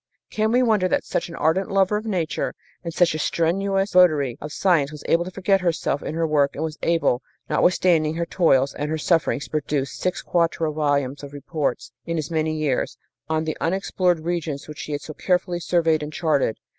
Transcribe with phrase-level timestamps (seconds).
[0.31, 4.35] "Can we wonder that such an ardent lover of Nature and such a strenuous votary
[4.41, 8.25] of science was able to forget herself in her work and was able, notwithstanding her
[8.25, 12.97] toils and her sufferings, to produce six quarto volumes of reports, in as many years,
[13.29, 16.57] on the unexplored regions which she had so carefully surveyed and charted?